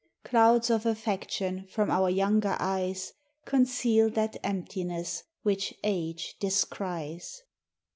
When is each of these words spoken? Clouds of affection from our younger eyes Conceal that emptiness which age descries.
Clouds 0.23 0.71
of 0.71 0.87
affection 0.87 1.67
from 1.69 1.91
our 1.91 2.09
younger 2.09 2.57
eyes 2.59 3.13
Conceal 3.45 4.09
that 4.09 4.35
emptiness 4.43 5.21
which 5.43 5.75
age 5.83 6.37
descries. 6.39 7.43